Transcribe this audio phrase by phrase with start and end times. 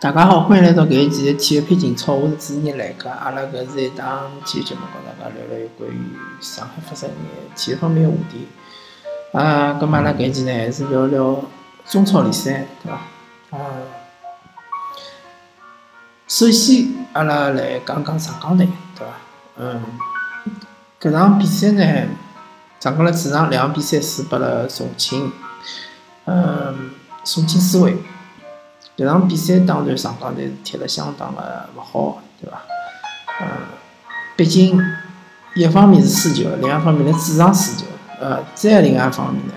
[0.00, 3.10] 大家好，欢迎来到搿一期的体育配情操，我是主持人来客。
[3.10, 7.16] 阿拉搿是一档体育节目，跟大家聊聊有关于上海发生眼
[7.54, 8.48] 体育方面的话题。
[9.34, 11.44] 啊，咁阿拉搿一期呢，还是聊聊
[11.84, 13.58] 中超联赛，对伐？
[13.58, 13.60] 啊，
[16.26, 19.12] 首先阿拉来讲讲上港队，对伐？
[19.58, 19.82] 嗯，
[20.98, 22.08] 搿场比赛呢，
[22.80, 25.30] 上港了主场两比赛输拨了重庆，
[26.24, 26.90] 嗯，
[27.22, 27.94] 重庆斯威。
[29.00, 32.60] 搿场比赛当然上港队是踢了相当的勿好，对伐？
[33.40, 33.46] 嗯，
[34.36, 34.78] 毕竟
[35.54, 37.86] 一方面是输球，另一方面辣主场输球，
[38.20, 39.54] 呃，再另外一方面呢，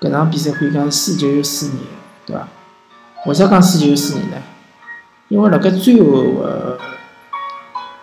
[0.00, 1.76] 搿场比赛可以讲是输球又输人，
[2.24, 2.48] 对伐？
[3.26, 4.38] 为啥讲输球又输人呢？
[5.28, 6.78] 因为辣盖最后个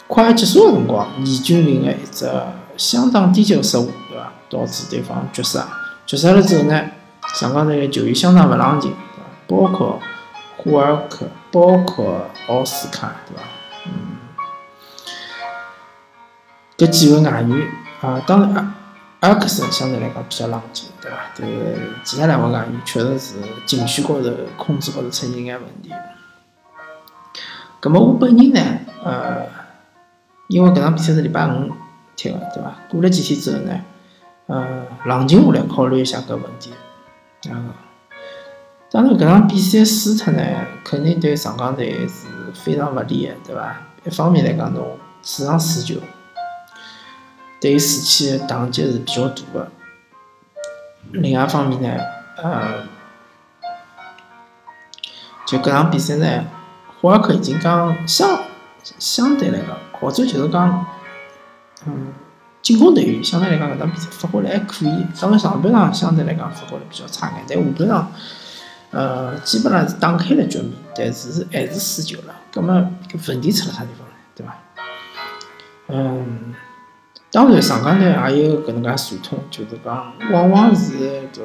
[0.06, 2.30] 快要结束个辰光，严俊凌个一只
[2.78, 4.32] 相当低级个失误，对伐？
[4.48, 5.68] 导致对方绝杀。
[6.06, 6.84] 绝杀了之后呢，
[7.34, 8.94] 上港队个球员相当勿冷静，
[9.48, 9.64] 对伐？
[9.64, 10.00] 包括。
[10.62, 13.44] 霍尔克，包括奥斯卡，对伐？
[13.86, 14.18] 嗯，
[16.78, 17.68] 搿几位外援
[18.02, 18.76] 啊，当然阿
[19.22, 21.18] 阿克森相对来讲比较冷静，对伐？
[21.38, 25.94] 但是其他两位外援确实是情绪高头控制高头出现眼问题。
[27.80, 28.62] 葛末我本人呢，
[29.04, 29.46] 呃，
[30.50, 31.72] 因为搿场比赛是礼拜五
[32.18, 32.76] 踢个，对伐？
[32.90, 33.82] 过了几天之后呢，
[34.48, 36.74] 呃，冷静下来考虑一下搿问题，
[37.50, 37.88] 啊。
[38.92, 40.42] 当然，搿场比赛输脱呢，
[40.84, 43.82] 肯定对上港队是非常勿利的，对伐？
[44.04, 46.00] 一方面来讲，侬主场输球，
[47.62, 49.68] 对士气的打击是比较大的；
[51.12, 52.04] 另外一方面呢，
[52.38, 52.84] 呃，
[55.46, 56.46] 就搿场比赛呢，
[57.00, 58.42] 霍尔克已经讲相
[58.82, 60.88] 相对来讲，或者就是讲，
[61.86, 62.08] 嗯，
[62.64, 65.06] 进攻队员相对来讲搿场比赛发挥了还可以。
[65.22, 68.12] 当然上半场相对来讲发挥了比较差眼，但下半场。
[68.92, 72.36] 呃，基本上是打开了局面，但是还是输球了。
[72.52, 72.74] 葛末
[73.12, 74.14] 搿问题出了啥地方呢？
[74.36, 74.58] 对伐？
[75.88, 76.56] 嗯，
[77.32, 80.94] 当然上港呢也有搿能介传统，就是讲往往是
[81.32, 81.42] 搿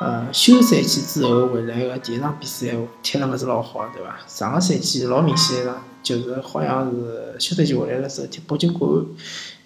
[0.00, 4.18] 呃休赛期之后回来个第一场比赛踢了勿是老好，对伐？
[4.26, 9.06] 上个赛季老明显个，就是好像是休赛期回来了时候踢北京国安，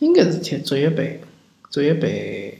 [0.01, 1.23] 应该是踢足协杯，
[1.71, 2.54] 足协杯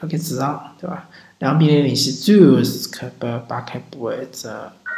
[0.00, 1.04] 辣盖主场，对伐？
[1.38, 4.48] 两比零领先，最后时刻被巴开波一只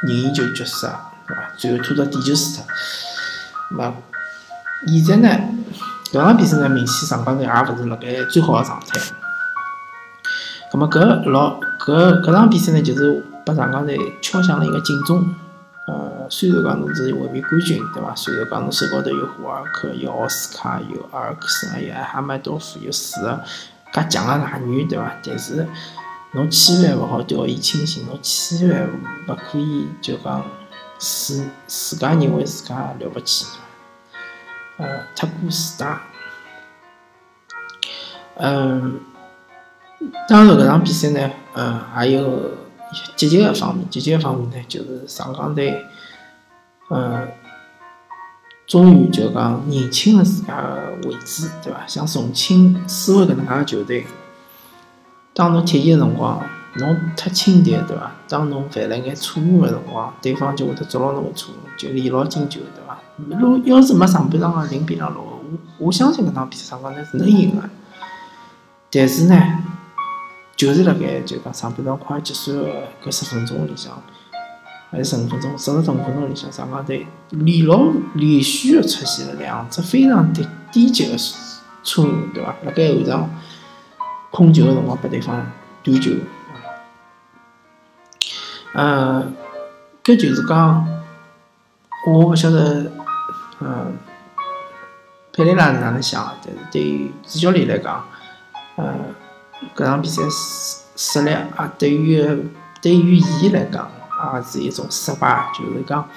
[0.02, 1.50] 任意球绝杀，对伐？
[1.56, 2.64] 最后拖到点球输脱。
[3.78, 3.92] 那
[4.86, 5.44] 现在呢？
[6.12, 8.98] 搿场比赛呢，明显上港队也勿是辣盖最好个状态。
[10.70, 15.34] 葛末搿老搿搿场比赛呢，就是拨上港队敲响了一个警钟。
[15.88, 18.14] 呃，虽然讲侬是卫冕冠军，对伐？
[18.14, 23.40] 虽然讲侬手高头有霍尔克、有奥斯卡、有阿尔克森、有艾哈迈多夫、有四个
[24.02, 25.16] 介强个外援，对伐？
[25.24, 25.66] 但是
[26.32, 28.88] 侬千万勿好掉以轻心，侬千万
[29.28, 30.44] 勿可以就讲
[30.98, 33.46] 自自家认为自家了不起，
[34.76, 36.02] 呃，太过自大。
[38.38, 39.00] 嗯，
[40.28, 42.50] 当然搿场比赛呢，嗯，还有
[43.16, 45.86] 积极个方面，积极个方面呢，就是上港队，
[46.90, 47.28] 嗯，
[48.66, 51.86] 终于就讲认清了自家个位置，对伐？
[51.86, 54.06] 像重庆斯威搿能介个球队。
[55.32, 56.44] 当侬踢伊个辰光，
[56.78, 58.10] 侬太轻敌，对伐？
[58.28, 62.98] 当侬犯了眼错误个辰光，对方就会得捉牢侬个错误，就连牢进球，对伐？
[63.38, 65.40] 如要是没上半场个零比两落后，
[65.78, 67.62] 我我相信搿场比赛上港队是能赢个。
[68.90, 69.62] 但是呢，
[70.56, 74.02] 就是辣盖就讲上半场快结束个搿十分钟里向，
[74.90, 81.16] 还是十五分钟、十十十五分钟里向，上港队连牢连续个出现了两只非常低低级个
[81.82, 82.54] 错误，对伐？
[82.64, 83.30] 辣盖后场。
[84.32, 85.50] 控球个辰光，拨对方
[85.82, 86.10] 断球，
[88.74, 89.32] 呃，
[90.04, 90.86] 搿就是讲，
[92.06, 92.92] 我勿晓得，
[93.60, 93.96] 嗯，
[95.32, 96.36] 佩雷拉是哪能想？
[96.44, 98.04] 但是对于主教练来讲，
[98.74, 98.94] 呃，
[99.74, 102.22] 搿场比赛失失利啊，对于
[102.82, 103.90] 对于伊来讲，
[104.34, 105.50] 也是一种失败。
[105.54, 106.08] 就是讲，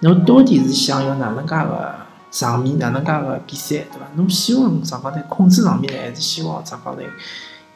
[0.00, 1.94] 侬到底是想要哪能介个
[2.30, 4.06] 场面，哪能介个比赛，对伐？
[4.16, 7.08] 侬希望上港队控制场面呢，还是希望上港队？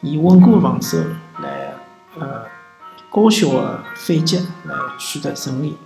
[0.01, 0.97] 以稳固防守
[1.41, 1.73] 来，
[2.19, 2.43] 呃，
[3.11, 5.77] 高效的反击来取得胜利。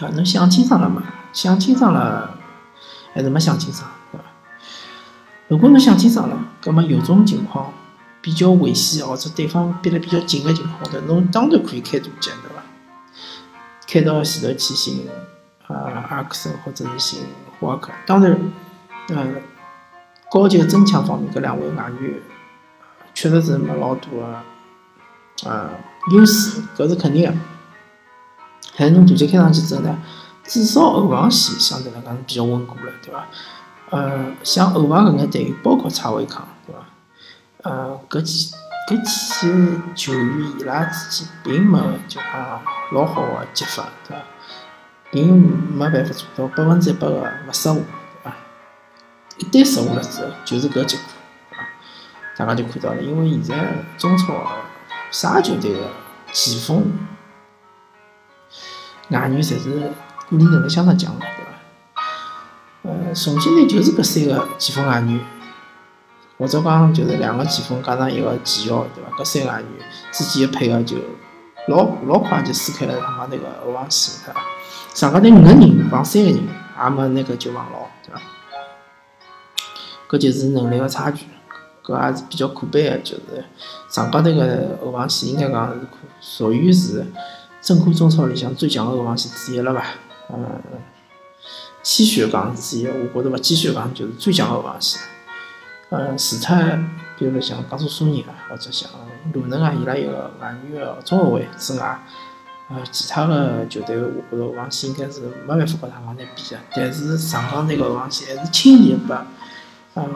[0.00, 1.02] 啊，侬想清爽了嘛？
[1.32, 2.36] 想清爽了，
[3.12, 4.24] 还是没想清爽，对伐？
[5.48, 7.72] 如果侬想清爽了，葛么有种情况
[8.20, 12.62] 比较危险，或者对方逼得比较紧的情况下头，侬当然可以开大脚，对伐？
[13.86, 15.08] 开到前头去寻
[15.66, 17.20] 啊阿克森或者是寻
[17.58, 17.90] 霍尔克。
[18.06, 18.38] 当然，
[19.08, 19.26] 呃，
[20.30, 22.20] 高级增强方面，搿两位外援。
[23.12, 24.42] 确实是没老大个，
[25.44, 25.70] 呃，
[26.12, 27.36] 优势，搿是肯定个。
[28.76, 29.98] 但是侬大脚开上去之后呢，
[30.44, 33.26] 至少后防线相对来讲是比较稳固了，对伐？
[33.90, 36.46] 呃，像后防搿眼队员，包括蔡伟康，
[37.62, 38.54] 呃，搿几
[38.88, 41.78] 搿几球员伊拉之间并没
[42.08, 42.62] 就讲
[42.92, 44.22] 老好个接法，对伐？
[45.10, 47.84] 并没办法做到百分之一百个勿失误，
[48.22, 48.36] 对伐？
[49.38, 51.04] 一旦失误了之后，就是搿结果，
[51.50, 51.64] 对伐？
[52.36, 54.34] 大家就看到了，因为现在中超
[55.10, 55.90] 啥球队个
[56.32, 56.90] 前锋、
[59.10, 59.94] 外援侪是个人
[60.30, 61.50] 能力相当强个，对伐？
[62.82, 65.20] 呃，重庆队就是搿三个前锋外援，
[66.40, 69.10] 或者讲就是两个前锋加上一个前腰，对伐？
[69.18, 70.96] 搿三个外援之间个配合就
[71.68, 74.40] 老老快就撕开了他妈那个后防线，对伐？
[74.94, 78.22] 上港队五个人防三个人，也没那个就防牢，对伐？
[80.08, 81.26] 搿就是能力个差距，
[81.84, 83.44] 搿也是比较可悲个，就是
[83.90, 85.80] 上港队个后防线应该讲是
[86.22, 87.06] 属于是
[87.60, 89.84] 整个中超里向最强个后防线之一了吧？
[90.32, 90.38] 嗯。
[91.82, 95.00] 谦虚讲之一，我觉着勿谦虚讲就是最强个后防线。
[95.90, 96.56] 呃，除脱
[97.18, 98.88] 比如像江苏苏宁啊，或者像
[99.32, 102.00] 鲁能啊，伊拉有个外援个中后卫之外，
[102.68, 106.56] 呃，其他个球队我觉着后防线应该是没办法和上港队比个。
[106.74, 109.26] 但是上港队个后防线还是轻易把
[109.94, 110.08] 呃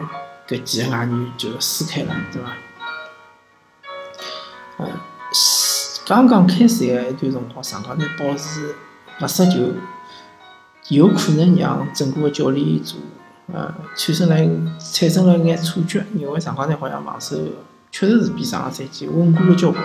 [0.47, 2.49] 搿几个外援就撕开了，对伐？
[4.77, 4.87] 呃，
[6.07, 8.75] 刚刚开赛个一段辰光，上港队保持
[9.21, 9.73] 勿失球。
[10.89, 12.97] 有可能让整个教练组，
[13.53, 14.35] 呃，产生了
[14.79, 17.37] 产生了眼错觉，因为上港队好像防守
[17.91, 19.83] 确实是比上个赛季稳固了交关。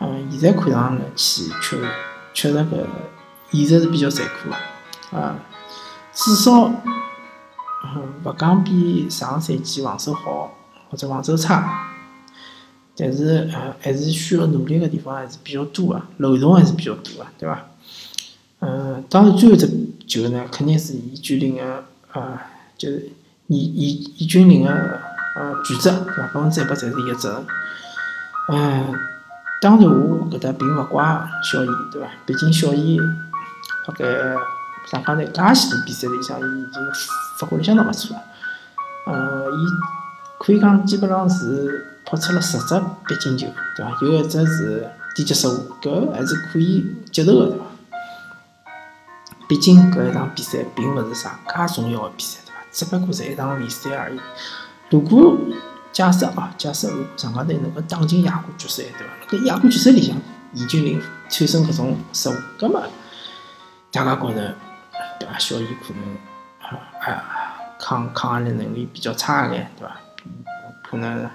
[0.00, 1.76] 嗯，现在看上去确
[2.34, 2.84] 确实搿
[3.52, 5.36] 现实是比较残酷个，啊，
[6.12, 6.72] 至少，
[7.84, 10.54] 嗯，勿讲比上个赛季防守好
[10.90, 11.88] 或者防守差，
[12.96, 17.64] 但是呃还是需要努力个地方还是比较多个，漏洞还是比较多个，对伐？
[18.58, 19.70] 嗯，当然最后只。
[20.04, 22.38] 球呢，肯定是易军林个，呃，
[22.82, 23.08] 就是
[23.46, 26.22] 易易易军林个，呃，全责，对伐？
[26.34, 27.46] 百分之一百侪是伊个责任。
[28.48, 28.92] 嗯，
[29.60, 31.04] 当然我搿搭并勿怪
[31.44, 32.08] 小易，对伐？
[32.26, 34.04] 毕竟小易辣盖
[34.90, 36.82] 上港队介许多比赛里向，伊已经
[37.38, 38.22] 发挥相当勿错了。
[39.06, 39.66] 呃，伊
[40.40, 43.46] 可以讲基本上是扑出了十只必进球，
[43.76, 43.96] 对伐？
[44.02, 47.64] 有一只是低级失误，搿还是可以接受个，对伐？
[49.48, 52.40] 毕竟搿一场比赛并勿是啥介重要个比赛，
[52.72, 54.18] 只不过是一场联赛而已。
[54.90, 55.38] 如果
[55.92, 59.12] 假设啊，假设如果上港队能够打进亚冠决赛，对伐？
[59.28, 60.16] 搿亚冠决赛里向
[60.54, 62.82] 易建联产生搿种失误，葛末
[63.90, 64.54] 大家觉着
[65.20, 65.38] 对伐？
[65.38, 66.16] 小易可能
[67.00, 69.96] 啊抗抗压力能力比较差一点，对伐？
[70.82, 71.28] 可能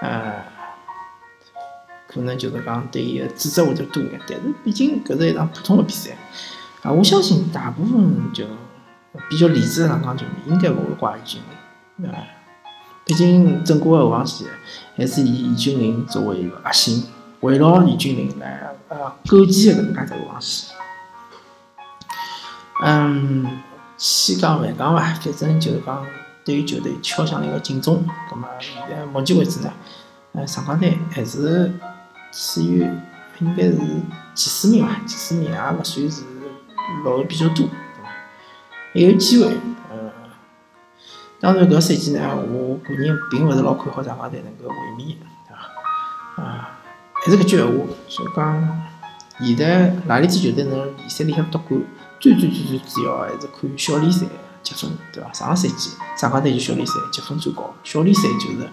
[0.00, 0.34] 呃
[2.08, 6.16] 可能就是讲对伊个指责会得多一点，但是毕竟搿是一场普通的比赛。
[6.82, 8.46] 啊，我相信大部分就
[9.28, 11.40] 比较理智的上港球迷应该勿会怪易建
[11.98, 12.22] 联，啊，
[13.04, 14.46] 毕竟整个后防线
[14.96, 17.04] 还是以易建联作为一个核心，
[17.40, 20.76] 围绕易建联来呃构建的搿能介只后防线。
[22.84, 23.60] 嗯，
[23.96, 26.06] 千讲万讲伐，反正就是讲
[26.44, 28.04] 对于球队敲响了一个警钟。
[28.30, 29.72] 葛末现在目前为止呢，
[30.32, 31.72] 呃，上港队还是
[32.32, 32.88] 处于
[33.40, 36.22] 应该是前四名伐，前四名也勿算是。
[37.04, 37.68] 落后比较多，
[38.92, 39.56] 还有机会，
[39.92, 40.10] 嗯，
[41.38, 45.16] 当然搿赛季呢，我个人并勿是老看好上港队能够卫冕，
[45.46, 45.54] 对
[46.36, 46.42] 伐？
[46.42, 46.78] 啊，
[47.14, 47.72] 还是搿句闲话，
[48.08, 48.82] 就讲
[49.40, 51.80] 现在哪里支球队能联赛里向夺冠，
[52.18, 54.26] 最最最最主要还是看小联赛
[54.62, 55.32] 积分，对伐？
[55.32, 58.68] 上个赛季上港队就小联赛积分最高，小联赛就是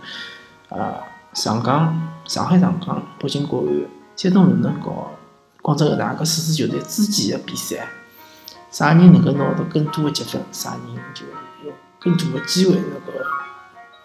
[0.70, 0.96] 呃
[1.34, 5.12] 上港、上海上港、北京国安、山东鲁能和
[5.62, 7.88] 广州恒大搿四支球队之间的比赛。
[8.70, 10.82] 啥人能够拿到更多的积分，啥人
[11.14, 11.26] 就
[11.66, 13.26] 有更多的机会那个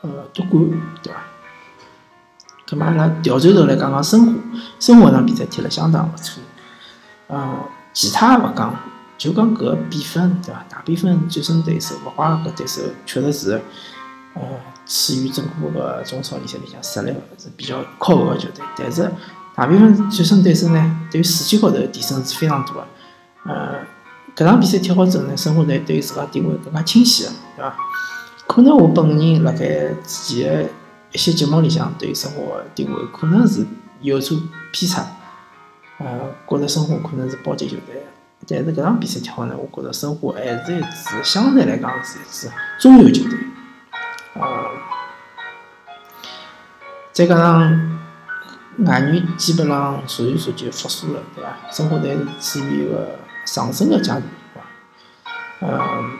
[0.02, 0.70] 呃夺冠，
[1.02, 1.18] 对伐？
[2.68, 4.32] 咁嘛，阿拉调转头来讲讲申花，
[4.78, 6.42] 申花场比赛踢了相当勿错。
[7.26, 7.58] 呃，
[7.92, 8.74] 其他勿讲，
[9.18, 10.64] 就讲搿比分，对伐？
[10.70, 13.60] 大比分战胜对手，勿怪搿对手确实是
[14.34, 14.42] 呃
[14.86, 18.64] 处于整个个中超联赛里向实力是比较靠后个球队。
[18.78, 19.10] 但是
[19.54, 22.86] 大比分战胜对手呢，对于士气高头提升是非常大个，
[23.46, 23.86] 呃。
[24.34, 27.76] 搿场比赛踢好之后呢，申花队对于自家定位更加清晰了，对伐？
[28.46, 29.58] 可能我本人辣盖
[30.06, 30.70] 之前的
[31.12, 32.40] 一些节目里向对于申花
[32.74, 33.66] 定位可能是
[34.00, 34.38] 有所
[34.72, 35.06] 偏差，
[35.98, 38.06] 呃，觉着申花可能是保级球队。
[38.48, 43.38] 但是搿场比赛踢好呢，我觉着申花还是一支相对来讲是一支中游球队，
[44.34, 44.70] 呃，
[47.12, 48.00] 再加上
[48.78, 51.56] 外援基本上逐渐逐渐复苏了，对伐？
[51.70, 52.16] 申花队。
[52.40, 54.62] 是处于一个上升个阶段，对伐？
[55.60, 56.18] 嗯，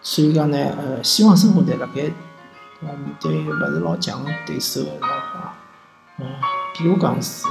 [0.00, 2.02] 所以讲呢，呃，希望生活队辣盖
[2.80, 5.54] 呃面对勿是老强个对手个辰光，
[6.18, 6.26] 嗯，
[6.76, 7.44] 比如讲是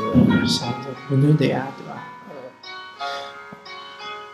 [0.45, 1.93] 像是湖南队啊，对伐？
[2.29, 2.35] 呃，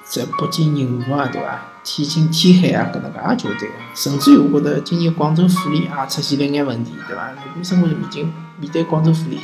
[0.04, 1.62] 在北京人和啊，对伐？
[1.84, 7.32] 天津天海啊，搿能介个球队，甚至于我觉得今年广州富力也出现了眼问题，对伐？
[7.32, 9.40] 如果申花面近面对广州富力，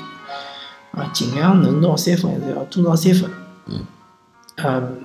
[0.94, 3.32] 啊，尽量能拿三分还是要多拿三分。
[3.66, 3.86] 嗯。
[4.58, 5.02] 嗯。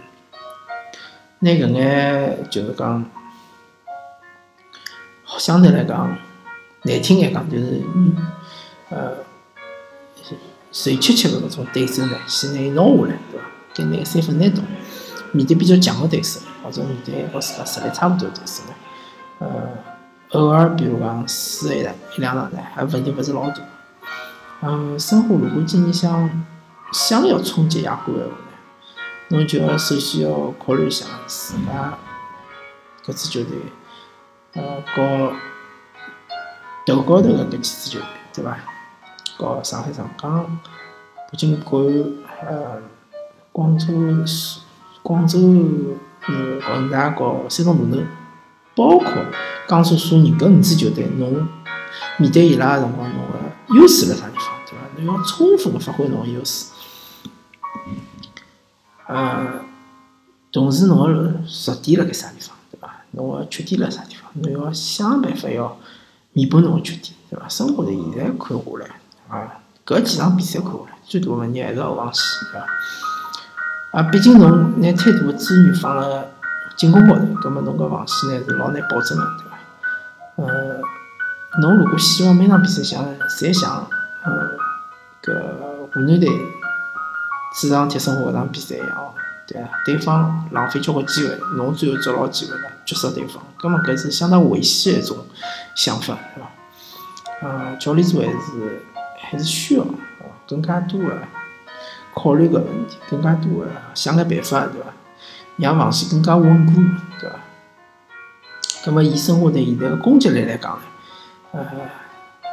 [1.40, 3.04] 拿搿眼就是讲，
[5.38, 6.16] 相对来讲
[6.83, 7.83] 难听点讲，就是
[8.90, 9.12] 呃，
[10.73, 13.47] 谁七七个搿种对手呢，先拿伊拿下来，对伐？
[13.75, 14.62] 跟拿三分拿到，
[15.33, 16.40] 面对比较强的对手。
[16.61, 18.75] 或者面对和自家实力差不多的对手呢，
[19.38, 19.49] 呃，
[20.33, 21.83] 偶尔比如讲输一一
[22.21, 23.57] 两场呢，还问题勿是老大。
[24.60, 26.44] 嗯，申花如果今年想
[26.92, 31.96] 想要冲击亚冠的话呢，侬就要首先要考虑一下自家
[33.04, 33.58] 搿支球队，
[34.54, 35.32] 呃，和
[36.86, 38.58] 头高头的搿几支球队，对伐？
[39.36, 40.58] 和上海上港、
[41.30, 41.80] 北京国
[42.40, 42.82] 安、呃，
[43.52, 43.86] 广州
[45.02, 45.38] 广州。
[46.30, 48.06] 嗯，恒大搞山东鲁能，
[48.74, 49.08] 包括
[49.66, 51.48] 江苏苏宁搿五支球队，侬
[52.18, 54.78] 面对伊拉个辰光，侬个优势辣啥地方，对伐？
[55.02, 56.66] 侬要充分个发挥侬个优势。
[59.07, 59.61] 呃，
[60.52, 62.97] 同时侬个弱点辣盖啥地方，对伐？
[63.12, 64.30] 侬个缺点辣啥地方？
[64.35, 65.78] 侬要想办法要
[66.33, 67.49] 弥补侬个缺点，对伐？
[67.49, 68.87] 生活在现在看下来，
[69.28, 72.66] 啊，搿几场比赛看下来，最大个问题还是后防线，对伐？
[73.92, 76.25] 啊，毕竟侬拿太多个资源放辣
[76.76, 79.59] 进攻高头，葛末侬搿防线呢是老难保证个，对伐？
[80.37, 80.80] 呃，
[81.62, 83.05] 侬如果希望每场比赛像
[83.38, 83.88] 侪像
[84.23, 84.57] 呃
[85.23, 85.33] 搿
[85.93, 86.28] 湖南队
[87.59, 89.14] 主场踢申花搿场比赛一样，
[89.47, 89.69] 对伐？
[89.85, 95.26] 对方浪费交关机会，侬最后抓牢机会了，绝杀对方，葛末搿是相当危险一种
[95.75, 96.50] 想法，对伐？
[97.40, 98.83] 呃，教练组还是
[99.19, 101.19] 还是需要哦更加多个。
[102.14, 104.88] 考虑搿问题，更加多个想个办法，对伐？
[105.57, 106.73] 让防线更加稳固，
[107.21, 107.37] 对伐？
[108.85, 110.83] 葛末以申花队现在个攻击力来讲呢，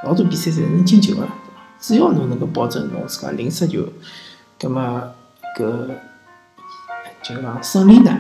[0.04, 1.28] 老多比赛侪能进球个，
[1.80, 3.88] 只要侬能够保证侬自家零失球，
[4.60, 4.82] 葛末
[5.58, 5.90] 搿
[7.24, 8.16] 就讲胜利呢，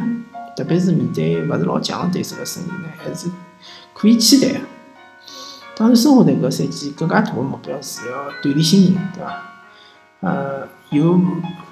[0.55, 3.29] 特别是面对勿是老强个对手个胜利呢，还是
[3.93, 4.65] 可以期待个。
[5.75, 9.41] 当然，申花队搿赛季更加大个目标是要锻炼新人，对伐？
[10.21, 11.19] 呃，有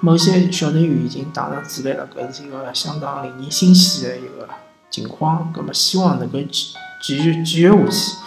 [0.00, 4.48] 某些小队员已经打上主力了，搿是一个相当令人欣喜的一个
[4.90, 5.50] 情况。
[5.52, 8.23] 葛末希望能够继继续继续下去，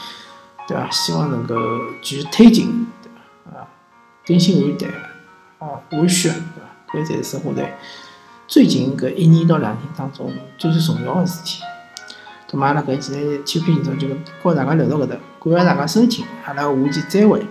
[0.68, 0.90] 对伐？
[0.92, 1.56] 希望能够
[2.02, 3.10] 继续推进，对
[3.52, 3.60] 伐？
[3.60, 3.68] 啊，
[4.26, 4.88] 更新换代，
[5.60, 6.30] 啊，换血，
[6.92, 7.06] 对伐？
[7.06, 7.78] 搿才是生活在
[8.48, 11.64] 最近搿一年到两年当中最最重要的事体。
[12.50, 17.46] 葛末阿拉搿期天，天平就就告大家聊到搿搭，感谢大家收听，阿拉下期再会。